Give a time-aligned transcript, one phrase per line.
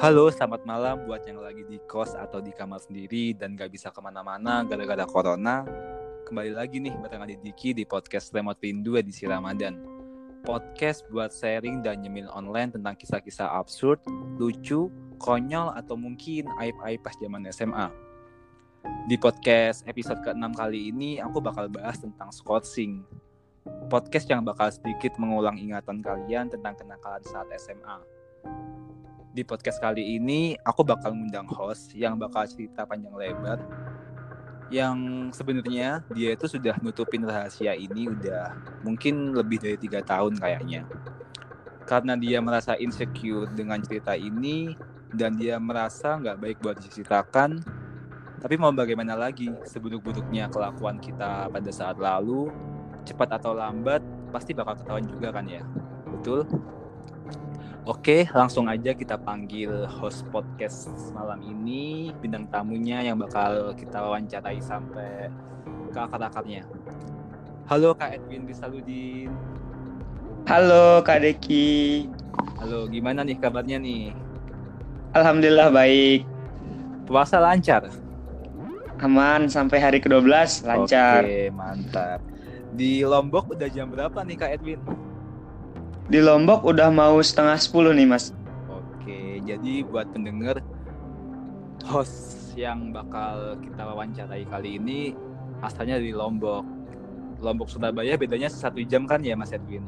[0.00, 3.92] Halo, selamat malam buat yang lagi di kos atau di kamar sendiri dan gak bisa
[3.92, 5.60] ke mana-mana gara-gara corona.
[6.24, 9.76] Kembali lagi nih bareng Adi Diki di podcast Remote Rindu edisi Ramadan.
[10.40, 14.00] Podcast buat sharing dan nyemil online tentang kisah-kisah absurd,
[14.40, 14.88] lucu,
[15.20, 17.92] konyol, atau mungkin aib-aib pas zaman SMA.
[19.04, 23.04] Di podcast episode ke-6 kali ini, aku bakal bahas tentang scoring.
[23.92, 28.20] Podcast yang bakal sedikit mengulang ingatan kalian tentang kenakalan saat SMA
[29.30, 33.62] di podcast kali ini aku bakal ngundang host yang bakal cerita panjang lebar
[34.70, 38.54] yang sebenarnya dia itu sudah nutupin rahasia ini udah
[38.86, 40.86] mungkin lebih dari tiga tahun kayaknya.
[41.90, 44.78] Karena dia merasa insecure dengan cerita ini
[45.10, 47.58] dan dia merasa nggak baik buat diceritakan
[48.40, 52.48] tapi mau bagaimana lagi seburuk-buruknya kelakuan kita pada saat lalu
[53.04, 55.66] cepat atau lambat pasti bakal ketahuan juga kan ya?
[56.08, 56.46] Betul
[57.88, 64.60] Oke, langsung aja kita panggil host podcast malam ini, bintang tamunya yang bakal kita wawancarai
[64.60, 65.32] sampai
[65.88, 66.68] ke akar-akarnya.
[67.72, 69.32] Halo Kak Edwin Bisaludin.
[70.44, 72.04] Halo Kak Deki.
[72.60, 74.12] Halo, gimana nih kabarnya nih?
[75.16, 76.28] Alhamdulillah baik.
[77.08, 77.88] Puasa lancar?
[79.00, 81.24] Aman sampai hari ke-12 lancar.
[81.24, 82.20] Oke, mantap.
[82.76, 84.80] Di Lombok udah jam berapa nih Kak Edwin?
[86.10, 88.34] Di Lombok udah mau setengah sepuluh nih mas.
[88.66, 90.58] Oke, jadi buat pendengar
[91.86, 95.14] host yang bakal kita wawancarai kali ini
[95.62, 96.66] asalnya di Lombok.
[97.38, 99.86] Lombok Surabaya bedanya satu jam kan ya Mas Edwin?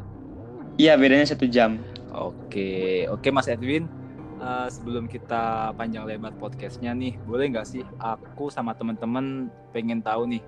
[0.79, 1.83] Iya bedanya satu jam.
[2.14, 3.91] Oke, oke Mas Edwin.
[4.39, 10.31] Uh, sebelum kita panjang lebar podcastnya nih, boleh nggak sih aku sama teman-teman pengen tahu
[10.31, 10.42] nih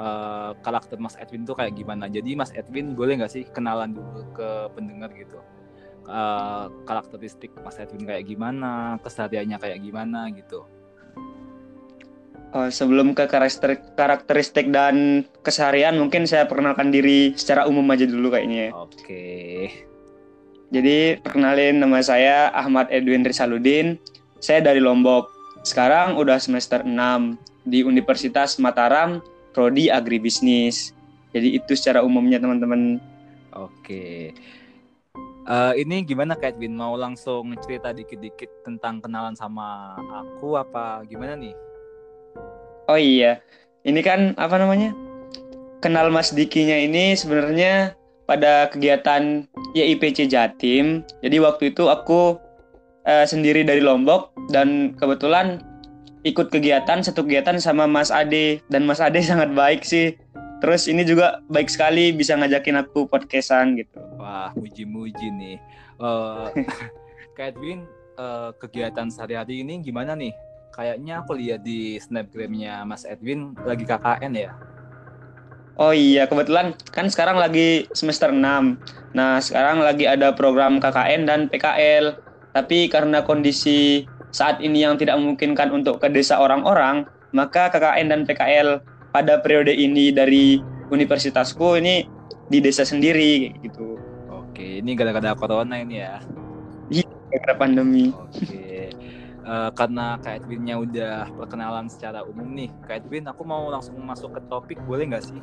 [0.00, 2.08] uh, karakter Mas Edwin tuh kayak gimana.
[2.08, 5.38] Jadi Mas Edwin boleh nggak sih kenalan dulu ke pendengar gitu.
[6.08, 10.64] Uh, karakteristik Mas Edwin kayak gimana, kesehariannya kayak gimana gitu.
[12.50, 18.34] Oh, sebelum ke karakter karakteristik dan keseharian, mungkin saya perkenalkan diri secara umum aja dulu
[18.34, 18.74] kayaknya.
[18.74, 19.70] Oke.
[20.74, 24.02] Jadi perkenalin nama saya Ahmad Edwin Risaludin.
[24.42, 25.30] Saya dari Lombok.
[25.62, 26.90] Sekarang udah semester 6
[27.70, 29.22] di Universitas Mataram
[29.52, 30.94] prodi agribisnis.
[31.30, 32.98] Jadi itu secara umumnya teman-teman.
[33.54, 34.34] Oke.
[35.50, 36.76] Uh, ini gimana Kak Edwin?
[36.76, 41.56] Mau langsung cerita dikit-dikit tentang kenalan sama aku apa gimana nih?
[42.90, 43.38] Oh iya,
[43.86, 44.92] ini kan apa namanya?
[45.80, 47.96] Kenal Mas Dikinya ini sebenarnya
[48.28, 51.02] pada kegiatan YIPC Jatim.
[51.24, 52.36] Jadi waktu itu aku
[53.08, 55.64] uh, sendiri dari Lombok dan kebetulan
[56.22, 60.16] ikut kegiatan satu kegiatan sama Mas Ade dan Mas Ade sangat baik sih.
[60.60, 63.96] Terus ini juga baik sekali bisa ngajakin aku podcastan gitu.
[64.20, 65.58] Wah, muji-muji nih.
[66.00, 66.48] Uh,
[67.36, 67.84] Kak Edwin,
[68.16, 70.32] uh, kegiatan sehari-hari ini gimana nih?
[70.72, 74.56] Kayaknya aku lihat di snapgramnya Mas Edwin lagi KKN ya?
[75.76, 78.40] Oh iya, kebetulan kan sekarang lagi semester 6.
[79.12, 82.16] Nah, sekarang lagi ada program KKN dan PKL.
[82.56, 88.20] Tapi karena kondisi saat ini yang tidak memungkinkan untuk ke desa orang-orang, maka KKN dan
[88.26, 92.06] PKL pada periode ini dari universitasku ini
[92.50, 93.98] di desa sendiri gitu.
[94.30, 96.22] Oke, ini gara-gara corona ini ya.
[96.90, 98.10] Iya, gara-gara pandemi.
[98.14, 98.90] Oke.
[99.40, 104.38] Uh, karena Kak Edwinnya udah perkenalan secara umum nih, Kak Edwin, aku mau langsung masuk
[104.38, 105.40] ke topik, boleh nggak sih?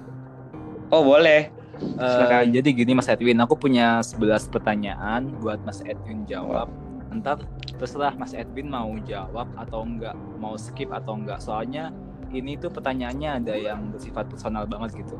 [0.88, 1.52] Oh boleh.
[2.00, 6.72] Uh, jadi gini Mas Edwin, aku punya 11 pertanyaan buat Mas Edwin jawab
[7.14, 7.42] ntar
[7.78, 11.40] terserah Mas Edwin mau jawab atau enggak mau skip atau enggak.
[11.40, 11.94] Soalnya
[12.34, 15.16] ini tuh pertanyaannya ada yang bersifat personal banget gitu.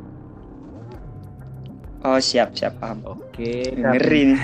[2.04, 3.02] Oh siap siap paham.
[3.06, 4.38] Oke ngeri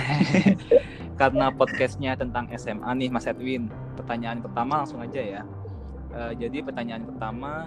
[1.21, 3.71] karena podcastnya tentang SMA nih Mas Edwin.
[3.95, 5.43] Pertanyaan pertama langsung aja ya.
[6.15, 7.67] Uh, jadi pertanyaan pertama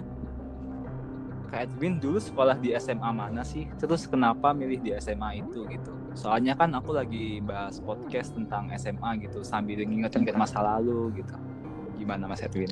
[1.48, 3.64] Kak Edwin dulu sekolah di SMA mana sih?
[3.80, 5.96] Terus kenapa milih di SMA itu gitu?
[6.12, 11.32] Soalnya kan aku lagi bahas podcast tentang SMA gitu sambil nginget-nginget masa lalu gitu.
[11.96, 12.68] Gimana Mas Edwin?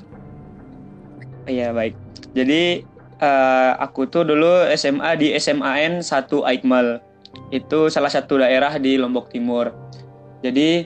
[1.49, 1.97] Iya baik.
[2.37, 2.85] Jadi
[3.25, 7.01] uh, aku tuh dulu SMA di SMAN 1 Aikmal.
[7.49, 9.73] Itu salah satu daerah di Lombok Timur.
[10.45, 10.85] Jadi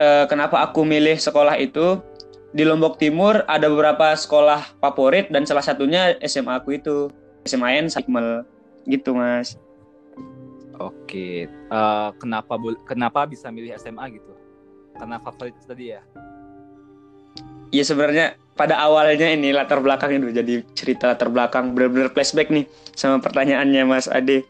[0.00, 2.00] uh, kenapa aku milih sekolah itu?
[2.50, 7.06] Di Lombok Timur ada beberapa sekolah favorit dan salah satunya SMA aku itu
[7.46, 8.42] SMAN Sakmal
[8.90, 9.54] gitu mas.
[10.80, 12.56] Oke, uh, kenapa
[12.88, 14.32] kenapa bisa milih SMA gitu?
[14.96, 16.02] Karena favorit tadi ya?
[17.70, 22.66] Iya sebenarnya pada awalnya ini latar belakang itu jadi cerita latar belakang benar-benar flashback nih
[22.98, 24.42] sama pertanyaannya Mas Ade.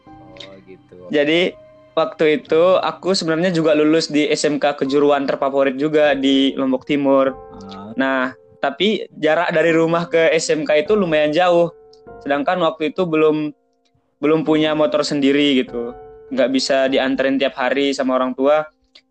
[0.49, 1.05] Oh gitu.
[1.13, 1.53] Jadi
[1.95, 7.31] waktu itu aku sebenarnya juga lulus di SMK kejuruan terfavorit juga di Lombok Timur.
[7.67, 8.21] Ah, Nah,
[8.63, 11.73] tapi jarak dari rumah ke SMK itu lumayan jauh.
[12.23, 13.51] Sedangkan waktu itu belum
[14.21, 15.91] belum punya motor sendiri gitu.
[16.31, 18.63] Nggak bisa dianterin tiap hari sama orang tua.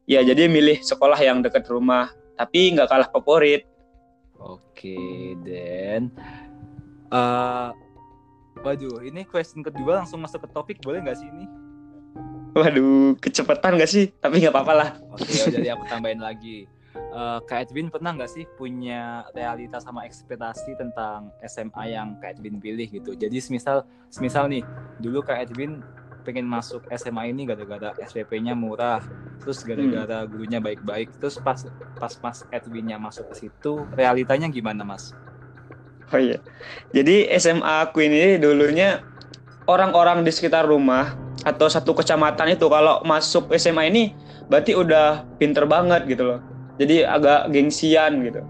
[0.08, 2.10] Ya, jadi milih sekolah yang dekat rumah.
[2.38, 3.68] Tapi nggak kalah favorit.
[4.40, 6.08] Oke, dan
[7.12, 7.68] eh
[8.64, 11.59] waduh, ini question kedua langsung masuk ke topik boleh nggak sih ini?
[12.50, 14.10] Waduh, kecepatan nggak sih?
[14.18, 14.88] Tapi nggak apa-apa lah.
[15.14, 16.66] Oke, ya jadi aku tambahin lagi.
[16.94, 22.62] Eh, Kak Edwin pernah nggak sih punya realitas sama ekspektasi tentang SMA yang Kak Edwin
[22.62, 23.14] pilih gitu?
[23.18, 24.62] Jadi semisal, semisal nih,
[25.02, 25.82] dulu Kak Edwin
[26.22, 29.02] pengen masuk SMA ini gara-gara SPP-nya murah,
[29.42, 31.66] terus gara-gara gurunya baik-baik, terus pas
[31.98, 35.10] pas Mas Edwinnya masuk ke situ, realitanya gimana Mas?
[36.10, 36.38] Oh iya.
[36.90, 39.02] Jadi SMA aku ini dulunya
[39.66, 44.02] orang-orang di sekitar rumah atau satu kecamatan itu kalau masuk SMA ini
[44.52, 46.40] berarti udah pinter banget gitu loh.
[46.76, 48.40] Jadi agak gengsian gitu.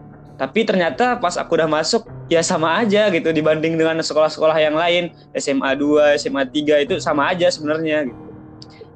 [0.41, 5.13] Tapi ternyata pas aku udah masuk ya sama aja gitu dibanding dengan sekolah-sekolah yang lain,
[5.37, 8.23] SMA 2, SMA 3 itu sama aja sebenarnya gitu.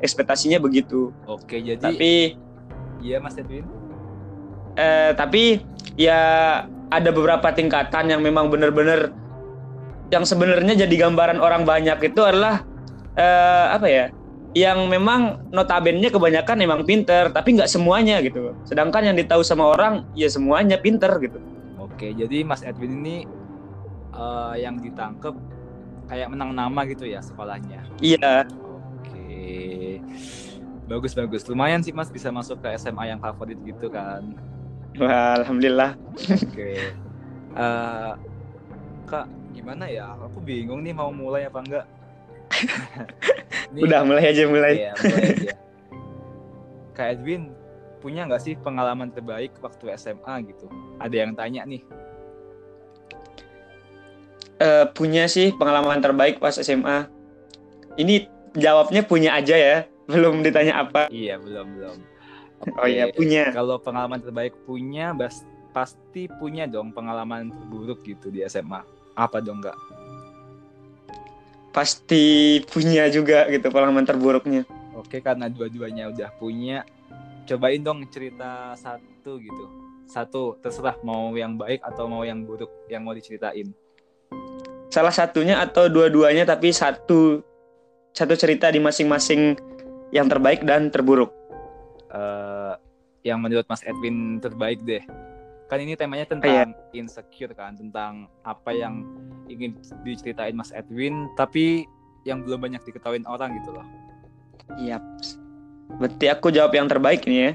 [0.01, 1.13] Ekspektasinya begitu.
[1.29, 2.39] Oke, jadi Tapi
[3.05, 3.69] iya Mas Edwin.
[4.75, 5.61] eh, tapi
[5.95, 6.21] ya
[6.89, 9.13] ada beberapa tingkatan yang memang benar-benar
[10.09, 12.63] yang sebenarnya jadi gambaran orang banyak itu adalah
[13.17, 14.07] eh, apa ya
[14.55, 20.07] yang memang notabene kebanyakan memang pinter tapi nggak semuanya gitu sedangkan yang ditahu sama orang
[20.15, 21.43] ya semuanya pinter gitu
[21.95, 23.17] Oke, jadi Mas Edwin ini
[24.15, 25.35] eh, yang ditangkep
[26.11, 27.87] kayak menang nama gitu ya sekolahnya.
[28.03, 28.43] iya
[29.05, 30.01] Oke.
[30.91, 31.43] Bagus bagus.
[31.47, 34.27] Lumayan sih Mas bisa masuk ke SMA yang favorit gitu kan.
[34.99, 36.95] Wah, alhamdulillah Oke.
[37.55, 38.13] Eh,
[39.07, 40.19] Kak, gimana ya?
[40.19, 41.87] Aku bingung nih mau mulai apa enggak.
[43.75, 45.53] Ini- udah mulai aja mulai Iya, mulai aja.
[46.95, 47.51] Kak Edwin
[47.99, 50.69] punya nggak sih pengalaman terbaik waktu SMA gitu?
[51.01, 51.83] Ada yang tanya nih.
[54.55, 57.11] Eh, punya sih pengalaman terbaik pas SMA
[57.99, 61.97] ini jawabnya punya aja ya belum ditanya apa Iya, belum belum.
[62.79, 65.11] oh iya punya Kalau pengalaman terbaik punya,
[65.75, 68.81] pasti punya dong pengalaman terburuk gitu di SMA.
[69.19, 69.75] Apa dong nggak?
[71.75, 74.63] Pasti punya juga gitu pengalaman terburuknya
[74.95, 76.87] Oke, karena dua-duanya udah punya,
[77.51, 79.65] cobain dong cerita satu gitu.
[80.07, 83.75] Satu, terserah mau yang baik atau mau yang buruk yang mau diceritain.
[84.95, 87.43] salah satunya atau dua-duanya tapi satu
[88.15, 89.59] satu cerita di masing-masing
[90.15, 91.35] yang terbaik dan terburuk.
[92.15, 92.75] eh
[93.27, 95.03] yang menurut Mas Edwin terbaik deh.
[95.75, 99.03] Kan ini temanya tentang insecure kan, tentang apa yang
[99.51, 99.75] ingin
[100.07, 101.83] diceritain Mas Edwin, tapi
[102.23, 103.83] yang belum banyak diketahui orang gitu loh.
[104.79, 105.03] Iya.
[105.99, 107.51] Berarti aku jawab yang terbaik nih ya.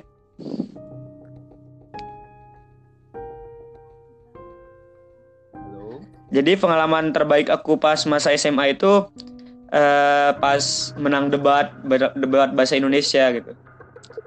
[5.55, 6.03] Halo.
[6.35, 9.07] Jadi pengalaman terbaik aku pas masa SMA itu
[9.71, 11.71] eh, pas menang debat
[12.19, 13.55] debat bahasa Indonesia gitu.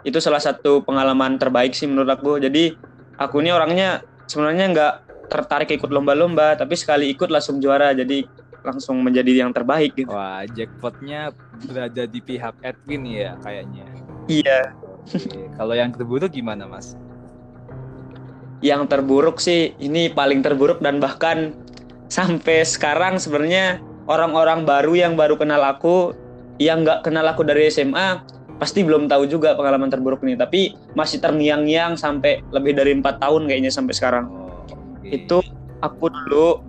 [0.01, 2.41] Itu salah satu pengalaman terbaik sih menurut aku.
[2.41, 4.95] Jadi aku ini orangnya sebenarnya nggak
[5.33, 7.97] tertarik ikut lomba-lomba, tapi sekali ikut langsung juara.
[7.97, 8.25] Jadi
[8.63, 10.13] langsung menjadi yang terbaik gitu.
[10.13, 11.35] Wah, jackpotnya
[11.67, 13.87] berada di pihak Edwin ya kayaknya.
[14.31, 14.73] Iya.
[15.59, 16.95] Kalau yang terburuk gimana Mas?
[18.63, 21.51] Yang terburuk sih ini paling terburuk dan bahkan
[22.07, 26.15] sampai sekarang sebenarnya orang-orang baru yang baru kenal aku
[26.63, 28.23] yang nggak kenal aku dari SMA
[28.63, 33.51] pasti belum tahu juga pengalaman terburuk ini tapi masih terngiang-ngiang sampai lebih dari empat tahun
[33.51, 34.25] kayaknya sampai sekarang.
[34.31, 35.11] Oh, oke.
[35.11, 35.43] itu
[35.83, 36.63] aku dulu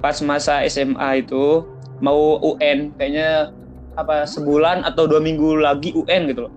[0.00, 1.68] pas masa SMA itu
[2.00, 3.52] mau UN kayaknya
[3.92, 6.52] apa sebulan atau dua minggu lagi UN gitu loh.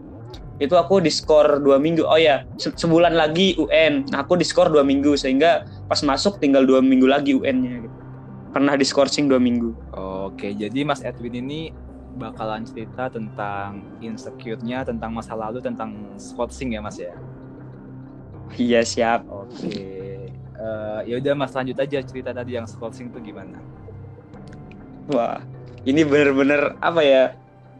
[0.58, 4.88] Itu aku diskor dua minggu oh ya se- sebulan lagi UN nah aku diskor dua
[4.88, 8.00] minggu sehingga pas masuk tinggal dua minggu lagi UN-nya gitu.
[8.56, 9.76] Pernah diskorsing dua minggu.
[9.94, 11.60] Oke, jadi Mas Edwin ini
[12.18, 17.14] bakalan cerita tentang insecure-nya, tentang masa lalu, tentang sportsing ya Mas ya.
[18.58, 19.86] iya siap Oke,
[20.58, 23.62] Eh, ya udah Mas lanjut aja cerita tadi yang sportsing itu gimana?
[25.08, 25.40] wah
[25.88, 27.24] ini bener-bener apa ya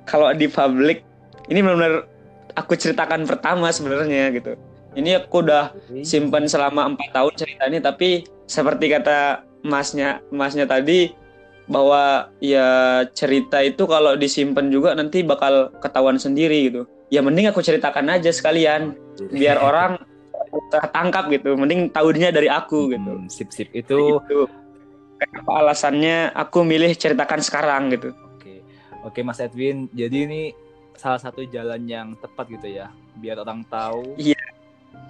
[0.08, 1.04] kalau di publik
[1.50, 2.08] ini bener-bener
[2.56, 4.54] aku ceritakan pertama sebenarnya gitu
[4.96, 8.10] ini aku udah simpan selama empat tahun cerita ini tapi
[8.48, 11.12] seperti kata masnya masnya tadi
[11.68, 12.04] bahwa
[12.40, 12.68] ya
[13.12, 18.32] cerita itu kalau disimpan juga nanti bakal ketahuan sendiri gitu ya mending aku ceritakan aja
[18.32, 18.96] sekalian
[19.30, 20.00] biar orang
[20.72, 24.20] tertangkap gitu mending tahunya dari aku gitu Hmm, sip sip itu.
[24.24, 24.48] Gitu.
[25.18, 28.62] Kenapa alasannya aku milih ceritakan sekarang gitu Oke,
[29.04, 29.90] oke Mas Edwin.
[29.90, 30.42] Jadi ini
[30.94, 34.40] salah satu jalan yang tepat gitu ya biar orang tahu Iya.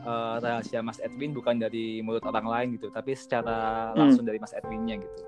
[0.04, 4.00] eh, rahasia Mas Edwin bukan dari mulut orang lain gitu tapi secara Hmm.
[4.02, 5.22] langsung dari Mas Edwinnya gitu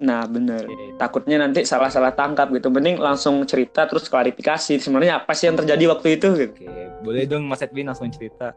[0.00, 0.64] Nah, bener.
[0.64, 0.96] Oke.
[0.96, 2.72] Takutnya nanti salah-salah tangkap gitu.
[2.72, 4.80] Mending langsung cerita terus klarifikasi.
[4.80, 6.56] Sebenarnya apa sih yang terjadi waktu itu gitu.
[6.56, 8.56] Oke, boleh dong Mas Edwin langsung cerita.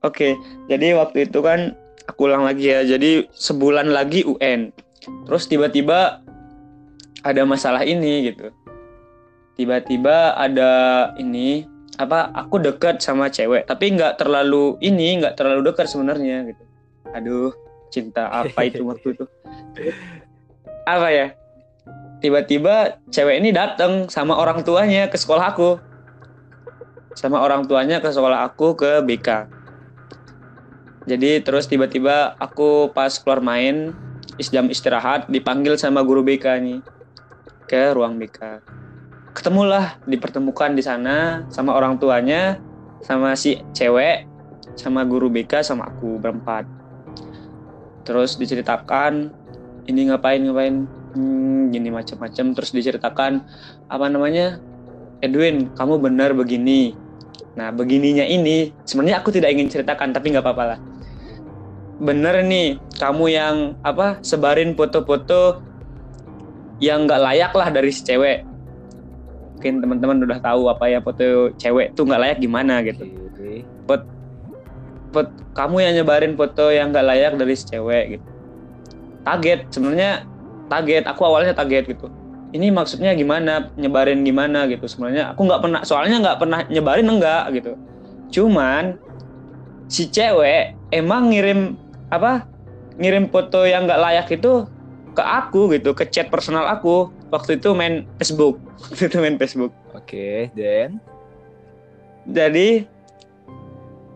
[0.00, 1.76] Oke, jadi waktu itu kan
[2.08, 2.80] aku ulang lagi ya.
[2.80, 4.72] Jadi sebulan lagi UN.
[5.28, 6.24] Terus tiba-tiba
[7.20, 8.48] ada masalah ini gitu.
[9.60, 10.72] Tiba-tiba ada
[11.20, 11.68] ini
[12.00, 12.32] apa?
[12.32, 16.64] Aku deket sama cewek, tapi nggak terlalu ini, nggak terlalu dekat sebenarnya gitu.
[17.12, 17.52] Aduh,
[17.90, 19.24] cinta apa itu waktu itu?
[20.86, 21.26] Apa ya?
[22.20, 25.80] Tiba-tiba cewek ini datang sama orang tuanya ke sekolah aku.
[27.16, 29.60] Sama orang tuanya ke sekolah aku ke BK.
[31.08, 33.96] Jadi terus tiba-tiba aku pas keluar main
[34.38, 36.80] jam istirahat dipanggil sama guru BK nih
[37.68, 38.64] ke ruang BK.
[39.36, 42.56] Ketemulah dipertemukan di sana sama orang tuanya
[43.04, 44.28] sama si cewek
[44.76, 46.79] sama guru BK sama aku berempat.
[48.06, 49.32] Terus diceritakan
[49.86, 53.42] ini ngapain ngapain hmm, gini macam-macam terus diceritakan
[53.90, 54.62] apa namanya
[55.20, 56.94] Edwin kamu benar begini
[57.58, 60.78] Nah, begininya ini sebenarnya aku tidak ingin ceritakan tapi nggak apa-apa lah.
[62.00, 65.60] Bener nih, kamu yang apa sebarin foto-foto
[66.80, 68.46] yang nggak layak lah dari si cewek.
[69.58, 73.04] Mungkin teman-teman udah tahu apa ya foto cewek tuh nggak layak gimana gitu.
[75.10, 78.26] Fot- kamu yang nyebarin foto yang nggak layak dari si cewek gitu.
[79.26, 80.10] Kaget sebenarnya
[80.70, 81.04] kaget.
[81.10, 82.06] Aku awalnya kaget gitu.
[82.50, 87.44] Ini maksudnya gimana nyebarin gimana gitu sebenarnya aku nggak pernah soalnya nggak pernah nyebarin enggak
[87.54, 87.72] gitu.
[88.30, 88.98] Cuman
[89.90, 91.78] si cewek emang ngirim
[92.10, 92.46] apa
[92.98, 94.66] ngirim foto yang nggak layak itu
[95.14, 99.74] ke aku gitu ke chat personal aku waktu itu main Facebook waktu itu main Facebook
[99.90, 101.02] Oke, dan
[102.22, 102.86] jadi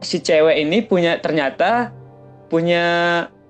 [0.05, 1.91] si cewek ini punya ternyata
[2.53, 2.85] punya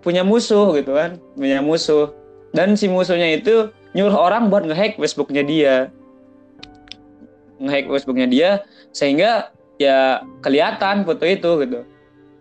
[0.00, 2.14] punya musuh gitu kan punya musuh.
[2.54, 5.74] Dan si musuhnya itu nyuruh orang buat ngehack Facebooknya dia.
[7.58, 8.50] Ngehack Facebooknya dia
[8.94, 9.50] sehingga
[9.82, 11.80] ya kelihatan foto itu gitu.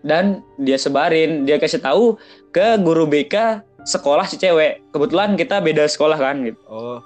[0.06, 2.20] Dan dia sebarin dia kasih tahu
[2.54, 4.86] ke guru BK sekolah si cewek.
[4.94, 6.60] Kebetulan kita beda sekolah kan gitu.
[6.70, 7.00] Oh,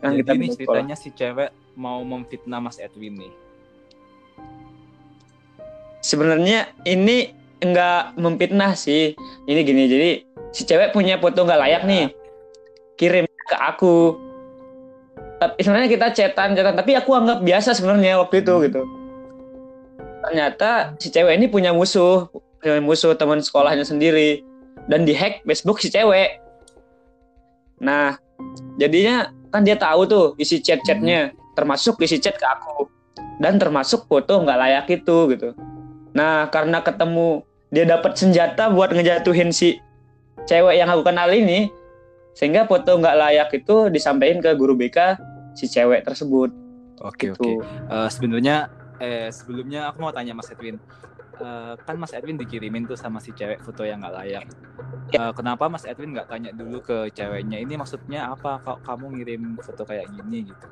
[0.00, 0.56] kan jadi kita ini beda sekolah.
[0.56, 3.32] ceritanya si cewek mau memfitnah Mas Edwin nih.
[6.02, 7.32] Sebenarnya ini
[7.62, 9.14] enggak memfitnah sih.
[9.46, 10.10] Ini gini, jadi
[10.50, 12.04] si cewek punya foto nggak layak nih,
[12.98, 14.18] kirim ke aku.
[15.38, 18.82] Tapi sebenarnya kita chatan, chatan, tapi aku anggap biasa sebenarnya waktu itu gitu.
[20.22, 22.30] Ternyata si cewek ini punya musuh,
[22.62, 24.42] punya musuh teman sekolahnya sendiri,
[24.86, 26.38] dan dihack Facebook si cewek.
[27.82, 28.14] Nah,
[28.78, 32.86] jadinya kan dia tahu tuh isi chat-chatnya, termasuk isi chat ke aku,
[33.42, 35.50] dan termasuk foto nggak layak itu gitu.
[36.12, 37.40] Nah, karena ketemu
[37.72, 39.80] dia dapat senjata buat ngejatuhin si
[40.44, 41.72] cewek yang aku kenal ini,
[42.36, 45.16] sehingga foto nggak layak itu disampaikan ke guru BK
[45.56, 46.52] si cewek tersebut.
[47.00, 47.60] Oke, Gitu.
[47.60, 47.64] oke.
[47.64, 48.56] Eh, sebenarnya
[49.02, 50.76] eh sebelumnya aku mau tanya Mas Edwin.
[51.40, 54.44] Eh, kan Mas Edwin dikirimin tuh sama si cewek foto yang nggak layak.
[55.12, 59.42] Eh, kenapa Mas Edwin nggak tanya dulu ke ceweknya ini maksudnya apa kok kamu ngirim
[59.58, 60.66] foto kayak gini gitu?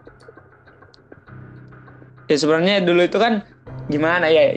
[2.30, 3.42] Ya sebenarnya dulu itu kan
[3.90, 4.54] gimana ya?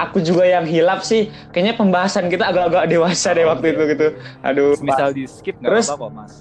[0.00, 1.28] Aku juga yang hilap sih.
[1.50, 4.06] Kayaknya pembahasan kita agak-agak dewasa deh Oh, waktu oke, itu gitu.
[4.40, 4.78] Aduh.
[4.80, 6.34] Misal di skip nggak Terus- apa-apa Mas.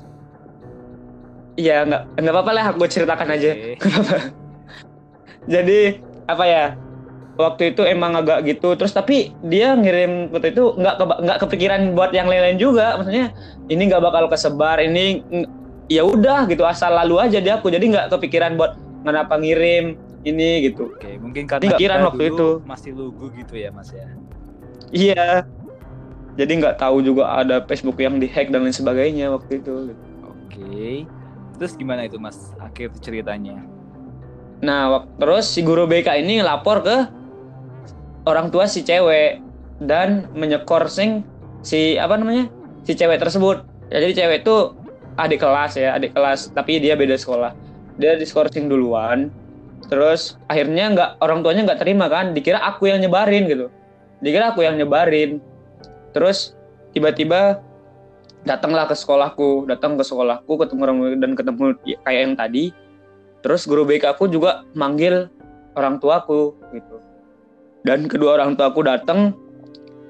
[1.56, 3.50] Iya nggak nggak apa-apa lah aku ceritakan aja.
[3.52, 3.74] Oke.
[5.46, 5.80] Jadi
[6.26, 6.66] apa ya?
[7.36, 8.80] Waktu itu emang agak gitu.
[8.80, 12.96] Terus tapi dia ngirim foto itu nggak nggak kepikiran buat yang lain-lain juga.
[12.96, 13.36] Maksudnya
[13.68, 14.80] ini nggak bakal kesebar.
[14.80, 15.20] Ini
[15.92, 17.68] ya udah gitu asal lalu aja dia aku.
[17.68, 20.92] Jadi nggak kepikiran buat kenapa ngirim ini gitu.
[20.92, 22.50] Oke, mungkin karena Pikiran waktu dulu itu.
[22.66, 24.10] masih lugu gitu ya Mas ya.
[24.90, 25.46] Iya.
[26.36, 29.94] Jadi nggak tahu juga ada Facebook yang dihack dan lain sebagainya waktu itu.
[29.94, 30.04] gitu.
[30.26, 31.06] Oke.
[31.56, 33.64] Terus gimana itu Mas akhir ceritanya?
[34.60, 37.08] Nah, terus si guru BK ini lapor ke
[38.26, 39.40] orang tua si cewek
[39.80, 41.22] dan menyekor sing
[41.62, 42.50] si apa namanya?
[42.86, 43.66] si cewek tersebut.
[43.90, 44.56] Ya, jadi cewek itu
[45.18, 47.56] adik kelas ya, adik kelas, tapi dia beda sekolah.
[47.98, 49.32] Dia diskorsing duluan.
[49.86, 53.68] Terus akhirnya nggak orang tuanya nggak terima kan, dikira aku yang nyebarin gitu.
[54.22, 55.38] Dikira aku yang nyebarin.
[56.16, 56.58] Terus
[56.96, 57.62] tiba-tiba
[58.46, 62.64] datanglah ke sekolahku, datang ke sekolahku ketemu orang dan ketemu ya, kayak yang tadi.
[63.46, 65.30] Terus guru BK aku juga manggil
[65.78, 66.98] orang tuaku gitu.
[67.86, 69.38] Dan kedua orang tuaku datang.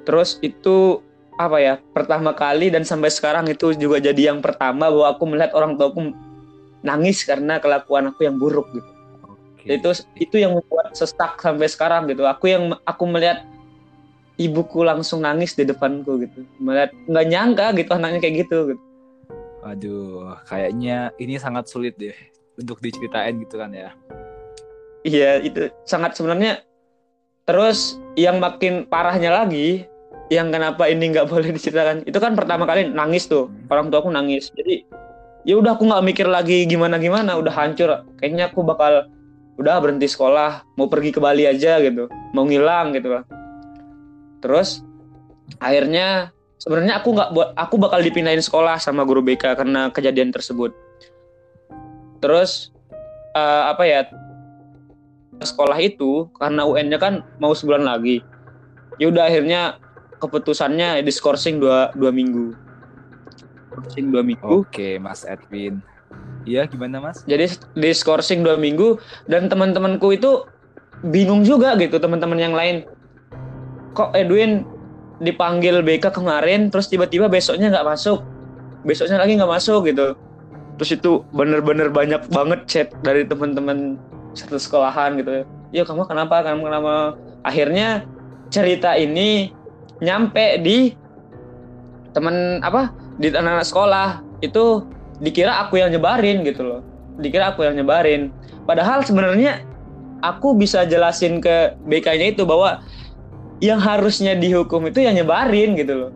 [0.08, 1.04] Terus itu
[1.36, 1.76] apa ya?
[1.92, 6.16] Pertama kali dan sampai sekarang itu juga jadi yang pertama bahwa aku melihat orang tuaku
[6.86, 8.95] nangis karena kelakuan aku yang buruk gitu.
[9.66, 9.90] Itu
[10.22, 12.24] itu yang membuat sesak sampai sekarang gitu.
[12.30, 13.42] Aku yang aku melihat
[14.38, 16.46] ibuku langsung nangis di depanku gitu.
[16.62, 18.84] Melihat nggak nyangka gitu anaknya kayak gitu gitu.
[19.66, 22.14] Aduh, kayaknya ini sangat sulit deh
[22.62, 23.92] untuk diceritain gitu kan ya.
[25.06, 26.62] iya itu sangat sebenarnya.
[27.46, 29.86] Terus yang makin parahnya lagi
[30.34, 33.50] yang kenapa ini nggak boleh diceritakan itu kan pertama kali nangis tuh.
[33.70, 34.54] Orang tua aku nangis.
[34.54, 34.86] Jadi
[35.46, 38.06] ya udah aku nggak mikir lagi gimana gimana udah hancur.
[38.22, 39.10] Kayaknya aku bakal
[39.56, 42.12] udah berhenti sekolah mau pergi ke Bali aja gitu.
[42.36, 43.24] Mau ngilang gitu lah.
[44.44, 44.84] Terus
[45.62, 50.76] akhirnya sebenarnya aku nggak buat aku bakal dipindahin sekolah sama guru BK karena kejadian tersebut.
[52.20, 52.72] Terus
[53.36, 54.08] eh, apa ya
[55.40, 58.24] sekolah itu karena UN-nya kan mau sebulan lagi
[59.00, 59.80] ya udah akhirnya
[60.20, 62.56] keputusannya diskorsing dua dua minggu.
[63.72, 64.44] Skorsing dua minggu.
[64.48, 65.84] Oke, Mas Edwin.
[66.46, 67.26] Iya, gimana Mas?
[67.26, 70.46] jadi diskorsing dua minggu dan teman-temanku itu
[71.02, 72.86] bingung juga gitu teman-teman yang lain.
[73.98, 74.62] Kok Edwin
[75.24, 78.22] dipanggil BK kemarin terus tiba-tiba besoknya nggak masuk?
[78.86, 80.14] Besoknya lagi nggak masuk gitu.
[80.78, 83.98] Terus itu bener-bener banyak banget chat dari teman-teman
[84.36, 85.48] satu sekolahan gitu.
[85.72, 86.44] Ya kamu kenapa?
[86.44, 87.16] Kamu kenapa?
[87.42, 88.04] Akhirnya
[88.52, 89.56] cerita ini
[90.04, 90.94] nyampe di
[92.12, 94.10] teman apa di anak-anak sekolah.
[94.44, 94.84] Itu
[95.20, 96.82] dikira aku yang nyebarin gitu loh.
[97.20, 98.32] Dikira aku yang nyebarin.
[98.68, 99.64] Padahal sebenarnya
[100.20, 102.84] aku bisa jelasin ke BK-nya itu bahwa
[103.64, 106.12] yang harusnya dihukum itu yang nyebarin gitu loh.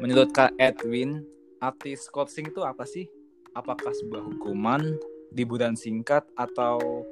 [0.00, 1.26] Menurut Kak Edwin,
[1.60, 3.04] arti skorsing itu apa sih?
[3.52, 4.96] Apakah sebuah hukuman,
[5.36, 7.04] liburan singkat, atau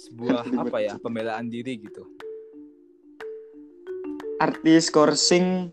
[0.00, 2.08] sebuah apa ya pembelaan diri gitu?
[4.36, 5.72] arti skorsing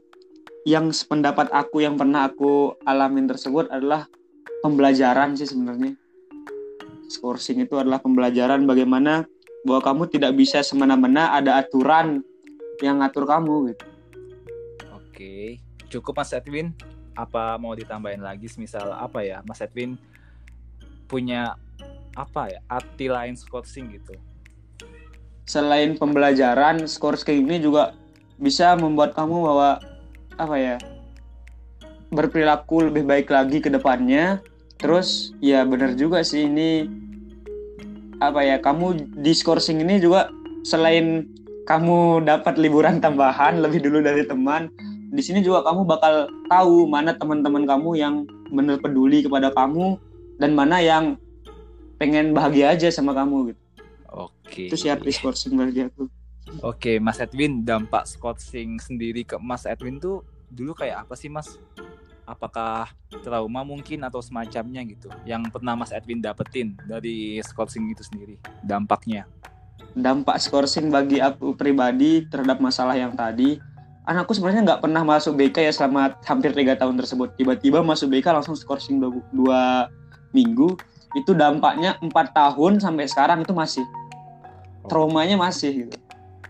[0.64, 4.08] yang sependapat aku yang pernah aku alamin tersebut adalah
[4.64, 6.00] pembelajaran sih sebenarnya
[7.12, 9.28] skorsing itu adalah pembelajaran bagaimana
[9.68, 12.24] bahwa kamu tidak bisa semena-mena ada aturan
[12.80, 13.86] yang ngatur kamu gitu
[15.14, 15.62] Oke,
[15.94, 16.74] cukup Mas Edwin.
[17.14, 18.50] Apa mau ditambahin lagi?
[18.58, 19.94] Misal apa ya, Mas Edwin
[21.06, 21.54] punya
[22.14, 24.14] apa ya arti lain skorsing gitu?
[25.44, 27.92] selain pembelajaran skorsing ini juga
[28.40, 29.70] bisa membuat kamu bahwa
[30.40, 30.76] apa ya
[32.14, 34.40] berperilaku lebih baik lagi ke depannya
[34.80, 36.88] terus ya benar juga sih ini
[38.24, 40.32] apa ya kamu di skorsing ini juga
[40.64, 41.28] selain
[41.68, 44.72] kamu dapat liburan tambahan lebih dulu dari teman
[45.14, 48.16] di sini juga kamu bakal tahu mana teman-teman kamu yang
[48.50, 50.00] benar peduli kepada kamu
[50.40, 51.20] dan mana yang
[52.04, 53.62] pengen bahagia aja sama kamu gitu
[54.12, 54.68] Oke.
[54.68, 56.12] itu sih arti skorsing bagi aku
[56.60, 61.56] Oke, Mas Edwin, dampak skorsing sendiri ke Mas Edwin tuh dulu kayak apa sih, Mas?
[62.28, 62.94] Apakah
[63.26, 69.26] trauma mungkin atau semacamnya gitu yang pernah Mas Edwin dapetin dari skorsing itu sendiri, dampaknya?
[69.94, 73.62] dampak skorsing bagi aku pribadi terhadap masalah yang tadi
[74.04, 78.34] anakku sebenarnya nggak pernah masuk BK ya selama hampir tiga tahun tersebut tiba-tiba masuk BK
[78.34, 79.62] langsung skorsing dua, dua
[80.34, 80.76] minggu
[81.14, 83.86] itu dampaknya empat tahun sampai sekarang itu masih.
[84.90, 85.98] Traumanya masih gitu.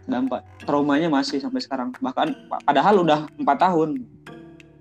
[0.04, 1.96] Dampak traumanya masih sampai sekarang.
[1.96, 4.04] Bahkan padahal udah empat tahun.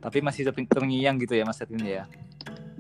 [0.03, 2.05] Tapi masih ter- terngiang gitu ya Mas Edwin ya?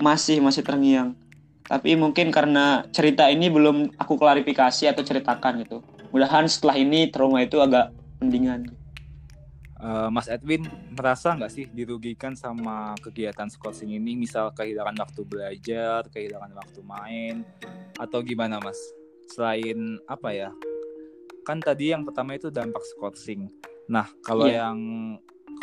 [0.02, 1.14] masih masih terngiang.
[1.62, 5.78] Tapi mungkin karena cerita ini belum aku klarifikasi atau ceritakan gitu.
[6.10, 8.68] Mudahan setelah ini trauma itu agak mendingan
[9.83, 10.62] Eh, Mas Edwin
[10.95, 14.14] merasa nggak sih dirugikan sama kegiatan skorsing ini?
[14.14, 17.42] Misal kehilangan waktu belajar, kehilangan waktu main,
[17.99, 18.79] atau gimana Mas?
[19.27, 20.55] Selain apa ya?
[21.42, 23.51] Kan tadi yang pertama itu dampak skorsing.
[23.90, 24.71] Nah, kalau Iya.
[24.71, 24.79] yang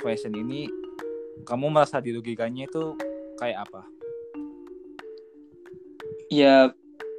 [0.03, 0.67] question ini,
[1.47, 2.99] kamu merasa dirugikannya itu
[3.39, 3.83] kayak apa?
[6.29, 6.69] ya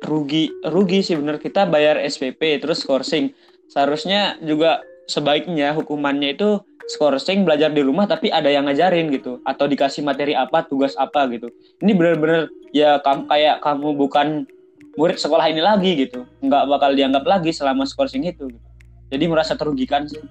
[0.06, 3.34] rugi rugi sih bener kita bayar SPP terus skorsing
[3.66, 9.42] seharusnya juga sebaiknya hukumannya itu skorsing belajar di rumah tapi ada yang ngajarin gitu.
[9.42, 11.50] Atau dikasih materi apa tugas apa gitu.
[11.82, 14.46] Ini bener-bener ya kamu kayak kamu bukan
[14.94, 16.22] murid sekolah ini lagi gitu.
[16.38, 18.68] Nggak bakal dianggap lagi selama skorsing itu gitu.
[19.10, 20.22] jadi merasa terugikan sih.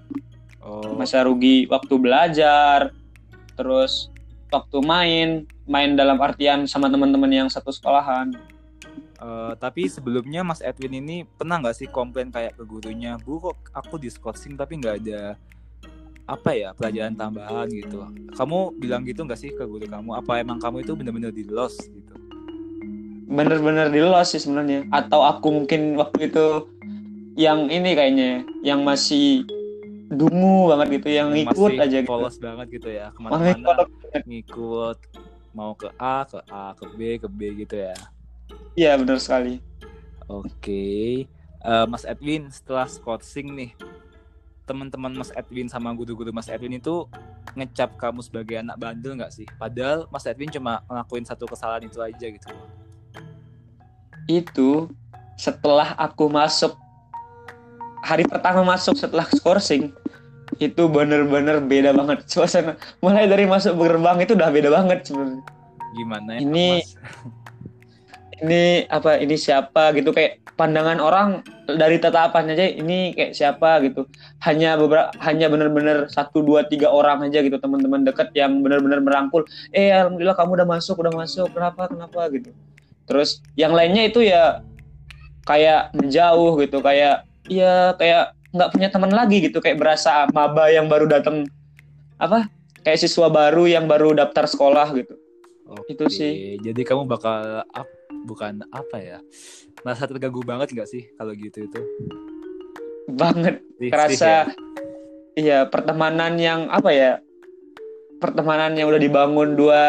[0.63, 2.91] Oh, masa rugi waktu belajar
[3.59, 4.07] terus
[4.51, 5.29] waktu main
[5.67, 8.31] main dalam artian sama teman-teman yang satu sekolahan
[9.19, 13.57] eh, tapi sebelumnya Mas Edwin ini pernah nggak sih komplain kayak ke gurunya, Bu kok
[13.75, 15.35] aku di skorsing tapi nggak ada
[16.29, 18.05] apa ya pelajaran tambahan gitu.
[18.37, 20.13] Kamu bilang gitu nggak sih ke guru kamu?
[20.19, 22.09] Apa emang kamu itu bener-bener di lost gitu?
[23.29, 26.65] bener-bener di los sih sebenarnya atau aku mungkin waktu itu
[27.37, 29.45] yang ini kayaknya yang masih
[30.09, 32.09] dungu banget gitu yang Yang ngikut masih aja gitu.
[32.09, 33.85] polos banget gitu ya ke mana-mana
[34.25, 34.97] ngikut
[35.53, 37.93] mau ke A ke A ke B ke B gitu ya
[38.73, 39.59] Iya benar sekali.
[40.25, 41.25] Oke,
[41.59, 43.75] Eh, Mas Edwin setelah skorsing nih,
[44.63, 47.03] teman-teman Mas Edwin sama guru-guru Mas Edwin itu
[47.51, 49.43] ngecap kamu sebagai anak bandel nggak sih?
[49.59, 52.47] Padahal Mas Edwin cuma ngelakuin satu kesalahan itu aja gitu.
[54.23, 54.87] Itu
[55.35, 56.79] setelah aku masuk
[57.99, 59.91] hari pertama masuk setelah skorsing
[60.63, 62.79] itu bener-bener beda banget suasana.
[63.03, 65.43] Mulai dari masuk gerbang itu udah beda banget sebenarnya.
[65.91, 66.89] Gimana ya, Ini- Mas?
[68.39, 69.19] Ini apa?
[69.19, 74.07] Ini siapa gitu kayak pandangan orang dari tatapan aja ini kayak siapa gitu.
[74.43, 79.43] Hanya beberapa hanya bener-bener satu dua tiga orang aja gitu teman-teman dekat yang bener-bener merangkul.
[79.75, 81.47] Eh alhamdulillah kamu udah masuk, udah masuk.
[81.51, 81.91] Kenapa?
[81.91, 82.55] Kenapa gitu.
[83.09, 84.63] Terus yang lainnya itu ya
[85.49, 90.85] kayak menjauh gitu, kayak ya kayak nggak punya teman lagi gitu, kayak berasa maba yang
[90.85, 91.49] baru datang
[92.21, 92.45] apa?
[92.85, 95.17] Kayak siswa baru yang baru daftar sekolah gitu.
[95.69, 96.57] Oke, itu sih.
[96.61, 97.89] Jadi kamu bakal up,
[98.29, 99.17] bukan apa ya?
[99.81, 101.81] Merasa terganggu banget nggak sih kalau gitu itu?
[103.09, 104.41] Banget Risih kerasa ya?
[105.33, 107.11] iya pertemanan yang apa ya?
[108.21, 109.83] Pertemanan yang udah dibangun dua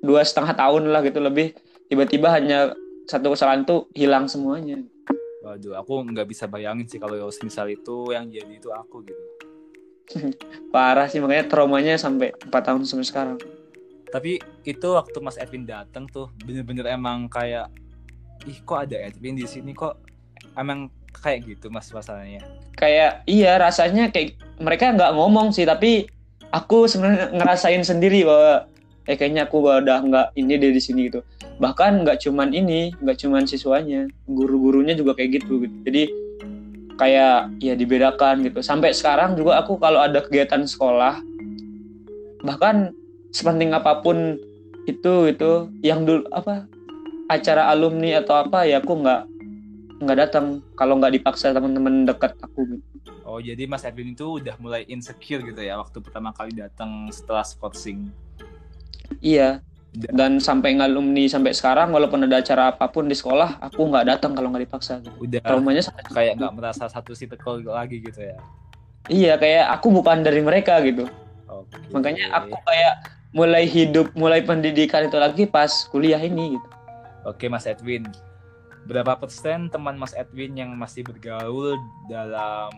[0.00, 1.52] dua setengah tahun lah gitu lebih
[1.92, 2.72] tiba-tiba hanya
[3.04, 4.80] satu kesalahan tuh hilang semuanya.
[5.44, 9.24] Waduh, aku nggak bisa bayangin sih kalau misal itu yang jadi itu aku gitu.
[10.74, 13.38] Parah sih makanya traumanya sampai empat tahun sampai sekarang.
[14.10, 17.70] Tapi itu waktu Mas Edwin datang tuh bener-bener emang kayak
[18.44, 19.70] ih kok ada Edwin di sini?
[19.70, 19.94] Kok
[20.58, 22.42] emang kayak gitu Mas masalahnya.
[22.80, 26.08] kayak iya rasanya kayak mereka nggak ngomong sih tapi
[26.48, 28.64] aku sebenarnya ngerasain sendiri bahwa
[29.04, 31.20] eh kayaknya aku udah nggak ini deh di sini gitu.
[31.60, 35.76] Bahkan nggak cuman ini nggak cuman siswanya guru-gurunya juga kayak gitu gitu.
[35.84, 36.02] Jadi
[36.96, 38.60] kayak ya dibedakan gitu.
[38.64, 41.20] Sampai sekarang juga aku kalau ada kegiatan sekolah
[42.40, 42.96] bahkan
[43.30, 44.38] sepenting apa pun
[44.86, 46.66] itu itu yang dulu apa
[47.30, 49.20] acara alumni atau apa ya aku nggak
[50.00, 52.82] nggak datang kalau nggak dipaksa teman-teman dekat aku gitu.
[53.22, 57.46] Oh jadi Mas Edwin itu udah mulai insecure gitu ya waktu pertama kali datang setelah
[57.46, 58.10] skorsing.
[59.22, 59.62] Iya.
[59.90, 64.06] Da- Dan sampai ngalumni sampai sekarang walaupun ada acara apa pun di sekolah aku nggak
[64.06, 64.98] datang kalau nggak dipaksa.
[65.04, 65.14] Gitu.
[65.20, 68.38] Udah Traumanya kayak nggak merasa satu circle lagi gitu ya.
[69.06, 71.06] Iya kayak aku bukan dari mereka gitu.
[71.46, 71.76] Oke.
[71.92, 76.68] Makanya aku kayak mulai hidup mulai pendidikan itu lagi pas kuliah ini gitu.
[77.26, 78.08] Oke Mas Edwin,
[78.88, 81.78] berapa persen teman Mas Edwin yang masih bergaul
[82.10, 82.72] dalam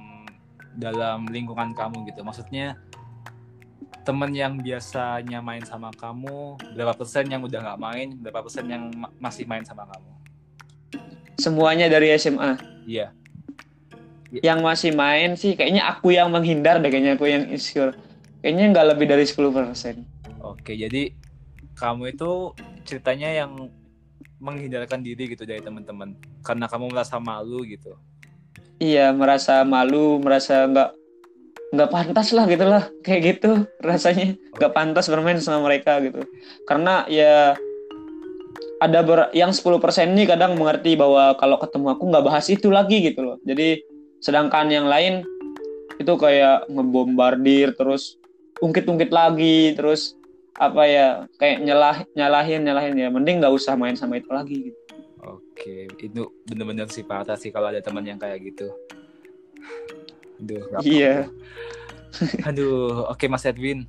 [0.77, 2.21] dalam lingkungan kamu gitu?
[2.21, 2.77] Maksudnya
[4.03, 8.91] teman yang biasanya main sama kamu, berapa persen yang udah nggak main, berapa persen yang
[8.93, 10.11] ma- masih main sama kamu?
[11.39, 12.59] Semuanya dari SMA.
[12.85, 13.15] Iya.
[14.33, 17.95] Yang masih main sih kayaknya aku yang menghindar deh kayaknya aku yang insecure.
[18.43, 20.12] Kayaknya nggak lebih dari 10%.
[20.63, 21.11] Oke, jadi
[21.75, 22.55] kamu itu
[22.87, 23.67] ceritanya yang
[24.39, 26.15] menghindarkan diri gitu dari teman-teman.
[26.47, 27.99] Karena kamu merasa malu gitu.
[28.79, 30.91] Iya merasa malu, merasa nggak
[31.75, 32.87] nggak pantas lah gitu lah.
[33.03, 34.39] Kayak gitu rasanya.
[34.55, 36.23] Nggak pantas bermain sama mereka gitu.
[36.63, 37.59] Karena ya
[38.79, 43.03] ada ber- yang 10% ini kadang mengerti bahwa kalau ketemu aku nggak bahas itu lagi
[43.03, 43.37] gitu loh.
[43.43, 43.83] Jadi
[44.23, 45.27] sedangkan yang lain
[45.99, 48.15] itu kayak ngebombardir terus
[48.63, 50.15] ungkit-ungkit lagi terus
[50.53, 51.07] apa ya
[51.41, 54.81] kayak nyelah nyalahin nyalahin ya mending nggak usah main sama itu lagi gitu.
[55.23, 58.69] Oke, itu bener-bener sih parah sih kalau ada teman yang kayak gitu.
[60.43, 61.31] Aduh, Iya.
[61.31, 61.31] apa-apa.
[62.51, 63.87] Aduh, oke Mas Edwin.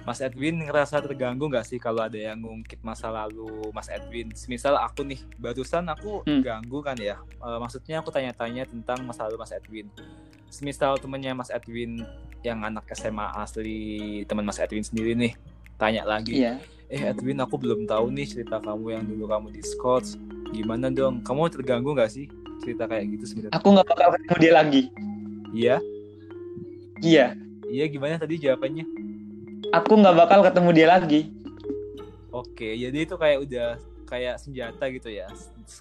[0.00, 4.32] Mas Edwin ngerasa terganggu nggak sih kalau ada yang ngungkit masa lalu Mas Edwin?
[4.48, 6.40] Misal aku nih, barusan aku Hmm.
[6.40, 7.20] ganggu kan ya.
[7.20, 9.90] Eh, maksudnya aku tanya-tanya tentang masa lalu Mas Edwin.
[10.48, 12.00] Semisal temennya Mas Edwin
[12.40, 13.78] yang anak SMA asli
[14.24, 15.36] teman Mas Edwin sendiri nih,
[15.80, 16.36] tanya lagi.
[16.36, 16.60] Iya.
[16.86, 20.18] eh Edwin aku belum tahu nih cerita kamu yang dulu kamu di Scotts
[20.50, 22.26] gimana dong kamu terganggu nggak sih
[22.58, 24.82] cerita kayak gitu sebenarnya Aku nggak bakal ketemu dia lagi.
[25.50, 25.76] iya
[27.00, 27.26] Iya.
[27.64, 28.84] iya gimana tadi jawabannya
[29.72, 31.20] Aku nggak bakal ketemu dia lagi.
[32.28, 33.68] oke jadi itu kayak udah
[34.04, 35.30] kayak senjata gitu ya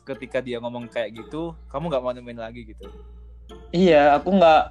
[0.06, 2.86] ketika dia ngomong kayak gitu kamu nggak mau nemuin lagi gitu
[3.70, 4.64] Iya, aku nggak.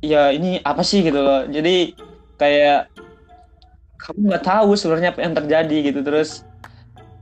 [0.00, 1.44] Ya ini apa sih gitu loh.
[1.44, 1.92] Jadi
[2.34, 2.88] kayak
[4.02, 6.00] kamu nggak tahu sebenarnya apa yang terjadi gitu.
[6.02, 6.42] Terus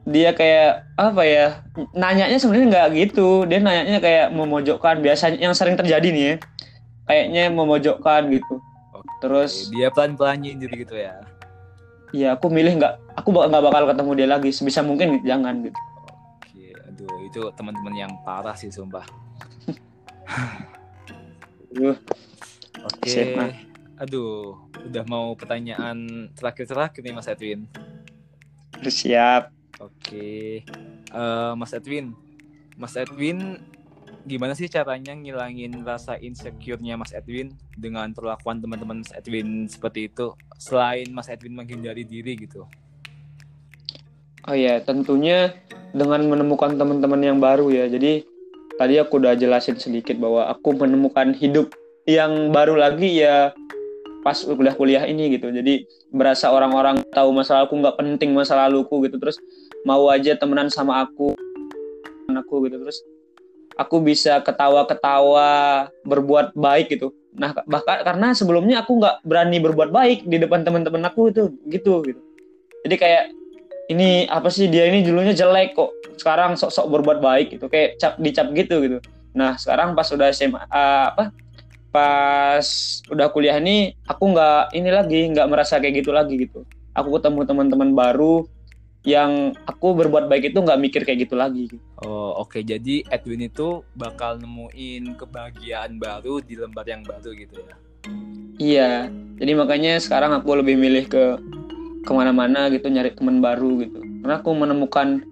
[0.09, 1.47] dia kayak apa ya?
[1.93, 3.45] Nanyanya sebenarnya nggak gitu.
[3.45, 5.05] Dia nanyanya kayak memojokkan.
[5.05, 6.35] Biasanya yang sering terjadi nih ya.
[7.05, 8.55] Kayaknya memojokkan gitu.
[8.97, 11.21] Oke, Terus dia pelan-pelan nyindir gitu ya
[12.11, 12.95] ya aku milih nggak.
[13.23, 14.51] Aku nggak bakal ketemu dia lagi.
[14.51, 15.79] Sebisa mungkin jangan gitu.
[16.41, 19.07] oke aduh itu teman-teman yang parah sih sumpah.
[22.81, 23.07] Oke.
[23.07, 23.70] SMA.
[24.01, 24.57] Aduh,
[24.89, 27.69] udah mau pertanyaan terakhir-terakhir nih Mas Edwin.
[28.81, 29.53] Siap.
[29.77, 30.65] Oke.
[31.13, 32.17] Eh, Mas Edwin.
[32.81, 33.61] Mas Edwin
[34.25, 40.33] gimana sih caranya ngilangin rasa insecure-nya Mas Edwin dengan perlakuan teman-teman Mas Edwin seperti itu
[40.57, 42.65] selain Mas Edwin menghindari diri gitu?
[44.49, 45.53] Oh ya, tentunya
[45.93, 47.85] dengan menemukan teman-teman yang baru ya.
[47.85, 48.25] Jadi
[48.81, 51.77] tadi aku udah jelasin sedikit bahwa aku menemukan hidup
[52.09, 53.53] yang baru lagi ya
[54.21, 55.49] pas udah kuliah ini gitu.
[55.49, 59.17] Jadi berasa orang-orang tahu masa aku nggak penting masa laluku gitu.
[59.17, 59.37] Terus
[59.85, 61.37] mau aja temenan sama aku,
[62.31, 62.77] aku gitu.
[62.85, 63.01] Terus
[63.77, 67.17] aku bisa ketawa-ketawa, berbuat baik gitu.
[67.35, 72.03] Nah bahkan karena sebelumnya aku nggak berani berbuat baik di depan teman-teman aku itu gitu
[72.05, 72.21] gitu.
[72.85, 73.25] Jadi kayak
[73.91, 78.15] ini apa sih dia ini dulunya jelek kok sekarang sok-sok berbuat baik gitu kayak cap
[78.23, 78.99] dicap gitu gitu
[79.35, 81.35] nah sekarang pas udah SMA uh, apa
[81.91, 82.63] pas
[83.11, 86.63] udah kuliah ini aku nggak ini lagi nggak merasa kayak gitu lagi gitu.
[86.95, 88.47] Aku ketemu teman-teman baru
[89.03, 91.83] yang aku berbuat baik itu nggak mikir kayak gitu lagi gitu.
[92.07, 92.61] Oh oke.
[92.61, 97.75] Jadi Edwin itu bakal nemuin kebahagiaan baru di lembar yang baru gitu ya?
[98.61, 98.93] Iya.
[99.41, 101.25] Jadi makanya sekarang aku lebih milih ke
[102.05, 104.01] ke mana-mana gitu nyari teman baru gitu.
[104.21, 105.25] Karena aku menemukan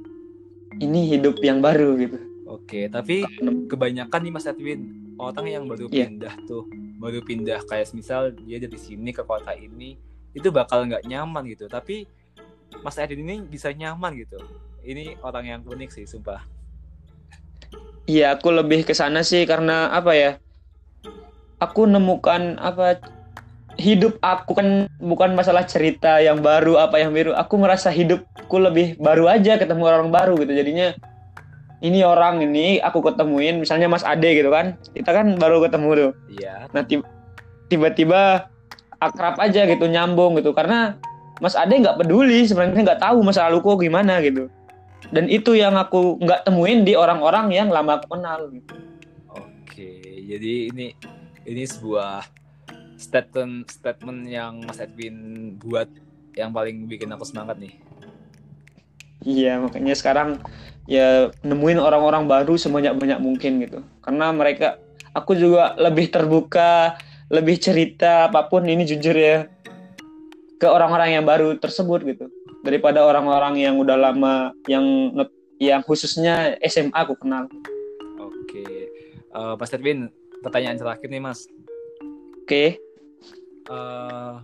[0.80, 2.18] ini hidup yang baru gitu.
[2.48, 3.28] Oke tapi
[3.68, 6.06] kebanyakan nih Mas Edwin orang yang baru yeah.
[6.06, 6.64] pindah tuh
[6.98, 7.60] baru pindah.
[7.66, 9.98] Kayak misal dia dari sini ke kota ini
[10.32, 11.66] itu bakal nggak nyaman gitu.
[11.66, 12.06] Tapi
[12.80, 14.38] Mas Edwin ini bisa nyaman gitu.
[14.86, 16.42] Ini orang yang unik sih sumpah.
[18.08, 20.32] Iya aku lebih ke sana sih karena apa ya?
[21.60, 23.02] Aku nemukan apa
[23.78, 27.34] hidup aku kan bukan masalah cerita yang baru apa yang biru.
[27.34, 30.54] Aku merasa hidupku lebih baru aja ketemu orang baru gitu.
[30.54, 30.94] Jadinya
[31.78, 34.74] ini orang ini aku ketemuin misalnya Mas Ade gitu kan.
[34.94, 36.12] Kita kan baru ketemu tuh.
[36.38, 36.66] Iya.
[36.74, 36.82] Nah
[37.70, 38.50] tiba-tiba
[38.98, 40.50] akrab aja gitu nyambung gitu.
[40.50, 40.98] Karena
[41.38, 44.50] Mas Ade nggak peduli sebenarnya nggak tahu masa laluku gimana gitu.
[45.14, 48.74] Dan itu yang aku nggak temuin di orang-orang yang lama aku kenal gitu.
[49.30, 49.90] oke
[50.26, 50.86] jadi ini
[51.46, 52.26] ini sebuah
[52.98, 55.86] statement statement yang Mas Edwin buat
[56.34, 57.78] yang paling bikin aku semangat nih.
[59.28, 60.40] Iya, makanya sekarang
[60.88, 63.84] ya nemuin orang-orang baru sebanyak-banyak mungkin gitu.
[64.00, 64.80] Karena mereka
[65.12, 66.96] aku juga lebih terbuka,
[67.28, 69.52] lebih cerita apa pun ini jujur ya
[70.56, 72.32] ke orang-orang yang baru tersebut gitu.
[72.64, 75.12] Daripada orang-orang yang udah lama yang
[75.60, 77.52] yang khususnya SMA aku kenal.
[78.16, 78.64] Oke.
[79.36, 80.08] Uh, Mas Edwin,
[80.40, 81.44] pertanyaan terakhir nih, Mas.
[82.48, 82.80] Oke
[83.68, 84.42] uh,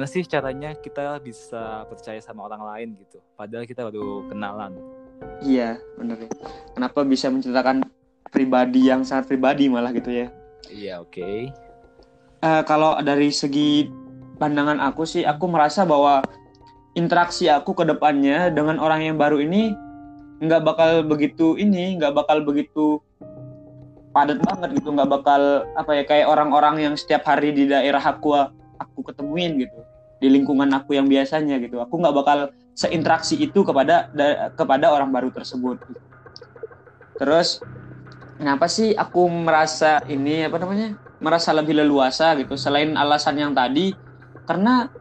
[0.00, 3.20] gimana sih caranya kita bisa percaya sama orang lain gitu?
[3.36, 4.80] Padahal kita baru kenalan.
[5.44, 6.30] Iya bener ya.
[6.72, 7.84] Kenapa bisa menceritakan
[8.32, 10.32] pribadi yang sangat pribadi malah gitu ya?
[10.72, 11.12] Iya oke.
[11.12, 11.52] Okay
[12.40, 13.92] uh, kalau dari segi
[14.40, 16.24] pandangan aku sih aku merasa bahwa
[16.96, 19.76] interaksi aku ke depannya dengan orang yang baru ini
[20.40, 23.04] nggak bakal begitu ini nggak bakal begitu
[24.16, 24.96] padat banget gitu.
[24.96, 28.32] Nggak bakal apa ya kayak orang-orang yang setiap hari di daerah aku
[28.80, 29.89] aku ketemuin gitu
[30.20, 31.80] di lingkungan aku yang biasanya gitu.
[31.80, 32.38] Aku nggak bakal
[32.76, 35.80] seinteraksi itu kepada da, kepada orang baru tersebut.
[37.16, 37.64] Terus
[38.36, 43.96] kenapa sih aku merasa ini apa namanya merasa lebih leluasa gitu selain alasan yang tadi?
[44.44, 44.92] Karena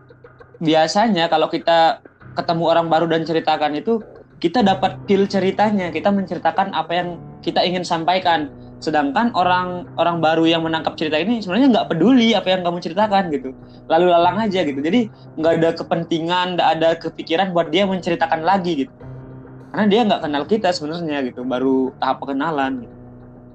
[0.64, 2.04] biasanya kalau kita
[2.36, 4.00] ketemu orang baru dan ceritakan itu
[4.40, 8.48] kita dapat feel ceritanya kita menceritakan apa yang kita ingin sampaikan
[8.80, 13.28] sedangkan orang orang baru yang menangkap cerita ini sebenarnya nggak peduli apa yang kamu ceritakan
[13.32, 13.52] gitu
[13.92, 18.88] lalu lalang aja gitu jadi nggak ada kepentingan nggak ada kepikiran buat dia menceritakan lagi
[18.88, 18.94] gitu
[19.70, 22.96] karena dia nggak kenal kita sebenarnya gitu baru tahap perkenalan gitu.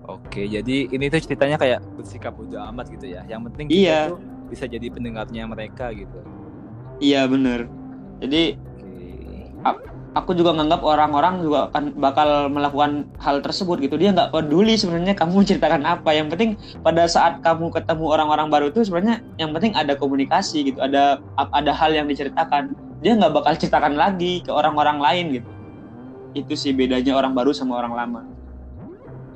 [0.04, 3.24] Oke, jadi ini tuh ceritanya kayak bersikap bodo amat gitu ya.
[3.24, 4.00] Yang penting kita iya.
[4.12, 4.20] tuh
[4.52, 6.20] bisa jadi pendengarnya mereka gitu.
[7.00, 7.66] Iya bener.
[8.20, 8.60] Jadi.
[10.14, 13.98] Aku juga nganggap orang-orang juga akan bakal melakukan hal tersebut gitu.
[13.98, 16.14] Dia nggak peduli sebenarnya kamu ceritakan apa.
[16.14, 16.50] Yang penting
[16.80, 20.78] pada saat kamu ketemu orang-orang baru itu sebenarnya yang penting ada komunikasi gitu.
[20.78, 22.72] Ada ada hal yang diceritakan.
[23.02, 25.50] Dia nggak bakal ceritakan lagi ke orang-orang lain gitu.
[26.34, 28.20] Itu sih bedanya orang baru sama orang lama.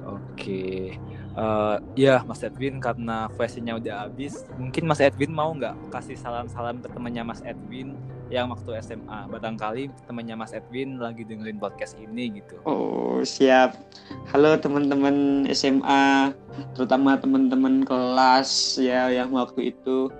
[0.07, 0.95] Oke.
[1.39, 6.83] Uh, ya Mas Edwin karena questionnya udah habis, mungkin Mas Edwin mau nggak kasih salam-salam
[6.83, 7.95] ke temannya Mas Edwin
[8.27, 9.31] yang waktu SMA.
[9.31, 12.59] Barangkali temannya Mas Edwin lagi dengerin podcast ini gitu.
[12.67, 13.79] Oh, siap.
[14.35, 16.35] Halo teman-teman SMA,
[16.75, 20.11] terutama teman-teman kelas ya yang waktu itu.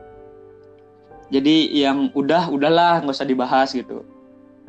[1.35, 4.07] Jadi yang udah udahlah nggak usah dibahas gitu.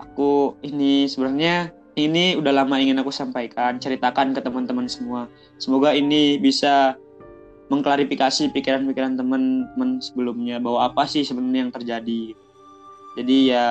[0.01, 5.27] Aku ini sebenarnya ini udah lama ingin aku sampaikan, ceritakan ke teman-teman semua.
[5.59, 6.95] Semoga ini bisa
[7.69, 12.21] mengklarifikasi pikiran-pikiran teman-teman sebelumnya bahwa apa sih sebenarnya yang terjadi
[13.13, 13.65] jadi ya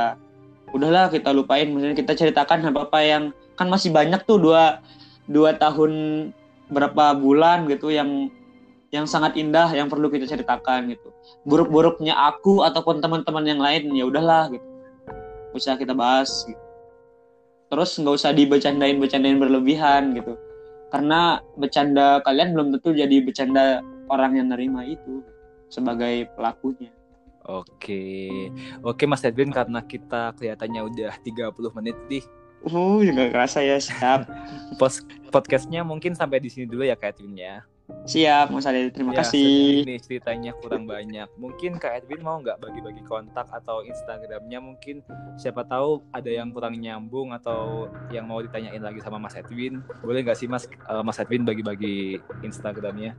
[0.70, 3.24] udahlah kita lupain misalnya kita ceritakan apa apa yang
[3.58, 4.78] kan masih banyak tuh dua
[5.26, 5.92] dua tahun
[6.70, 8.30] berapa bulan gitu yang
[8.94, 11.10] yang sangat indah yang perlu kita ceritakan gitu
[11.42, 14.64] buruk-buruknya aku ataupun teman-teman yang lain ya udahlah gitu
[15.56, 16.67] usah kita bahas gitu.
[17.68, 20.36] Terus nggak usah dibecandain becandain berlebihan gitu
[20.88, 25.20] karena bercanda kalian belum tentu jadi bercanda orang yang nerima itu
[25.68, 26.88] sebagai pelakunya
[27.48, 28.28] Oke.
[28.84, 31.48] Oke Mas Edwin karena kita kelihatannya udah 30
[31.80, 32.20] menit nih.
[32.60, 34.28] Uh, juga kerasa ya, siap.
[34.80, 37.64] Post podcastnya mungkin sampai di sini dulu ya Kak Edwin ya.
[38.08, 38.92] Siap, Mas Ade.
[38.92, 39.84] Terima ya, kasih.
[39.84, 41.28] Ini ceritanya kurang banyak.
[41.40, 45.00] Mungkin Kak Edwin mau nggak bagi-bagi kontak atau Instagramnya mungkin
[45.40, 49.80] siapa tahu ada yang kurang nyambung atau yang mau ditanyain lagi sama Mas Edwin.
[50.04, 53.16] Boleh nggak sih Mas uh, Mas Edwin bagi-bagi Instagramnya?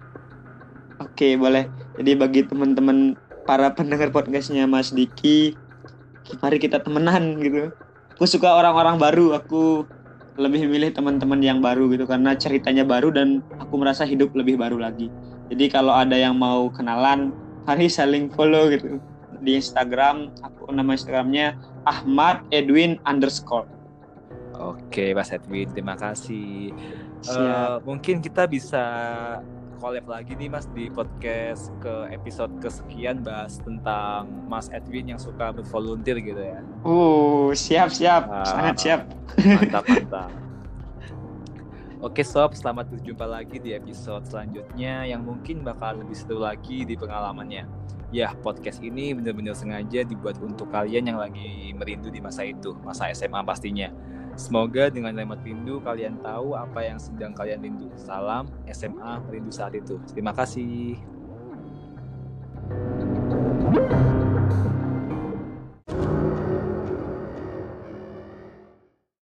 [1.01, 1.69] Oke, boleh.
[1.97, 3.17] Jadi bagi teman-teman
[3.49, 5.57] para pendengar podcastnya Mas Diki
[6.37, 7.73] mari kita temenan gitu
[8.13, 9.89] aku suka orang-orang baru aku
[10.39, 14.79] lebih milih teman-teman yang baru gitu karena ceritanya baru dan aku merasa hidup lebih baru
[14.79, 15.11] lagi.
[15.51, 17.35] Jadi kalau ada yang mau kenalan
[17.67, 19.03] mari saling follow gitu.
[19.43, 23.67] Di Instagram aku nama Instagramnya Ahmad Edwin underscore.
[24.55, 26.71] Oke Mas Edwin terima kasih.
[27.27, 28.83] Uh, mungkin kita bisa
[29.79, 35.55] collab lagi nih Mas di podcast ke episode kesekian bahas tentang Mas Edwin yang suka
[35.55, 36.59] bervolunteer gitu ya.
[36.83, 38.99] Uh, siap siap, uh, sangat siap.
[39.39, 40.29] Mantap mantap.
[42.05, 46.99] Oke sob, selamat berjumpa lagi di episode selanjutnya yang mungkin bakal lebih seru lagi di
[46.99, 47.63] pengalamannya.
[48.11, 53.11] Ya, podcast ini benar-benar sengaja dibuat untuk kalian yang lagi merindu di masa itu, masa
[53.15, 53.91] SMA pastinya.
[54.39, 57.91] Semoga dengan lewat rindu kalian tahu apa yang sedang kalian rindu.
[57.99, 59.99] Salam SMA Rindu Saat Itu.
[60.07, 60.95] Terima kasih.
[63.69, 64.08] thank you